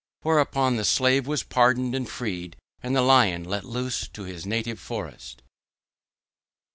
[0.23, 4.79] Whereupon the slave was pardoned and freed, and the Lion let loose to his native
[4.79, 5.43] forest.